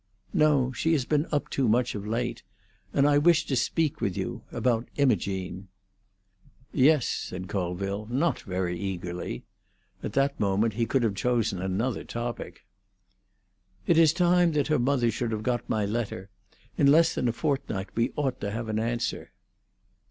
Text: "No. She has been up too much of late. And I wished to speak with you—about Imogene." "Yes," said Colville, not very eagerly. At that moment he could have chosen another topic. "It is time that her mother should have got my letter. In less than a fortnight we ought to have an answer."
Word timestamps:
"No. 0.33 0.71
She 0.71 0.93
has 0.93 1.05
been 1.05 1.27
up 1.31 1.47
too 1.47 1.67
much 1.67 1.93
of 1.93 2.07
late. 2.07 2.41
And 2.91 3.07
I 3.07 3.19
wished 3.19 3.47
to 3.49 3.55
speak 3.55 4.01
with 4.01 4.17
you—about 4.17 4.89
Imogene." 4.95 5.67
"Yes," 6.73 7.05
said 7.05 7.47
Colville, 7.47 8.07
not 8.07 8.39
very 8.41 8.79
eagerly. 8.79 9.43
At 10.01 10.13
that 10.13 10.39
moment 10.39 10.73
he 10.73 10.87
could 10.87 11.03
have 11.03 11.13
chosen 11.13 11.61
another 11.61 12.03
topic. 12.03 12.65
"It 13.85 13.99
is 13.99 14.11
time 14.11 14.53
that 14.53 14.69
her 14.69 14.79
mother 14.79 15.11
should 15.11 15.31
have 15.31 15.43
got 15.43 15.69
my 15.69 15.85
letter. 15.85 16.31
In 16.79 16.87
less 16.91 17.13
than 17.13 17.27
a 17.27 17.31
fortnight 17.31 17.89
we 17.93 18.11
ought 18.15 18.41
to 18.41 18.49
have 18.49 18.69
an 18.69 18.79
answer." 18.79 19.31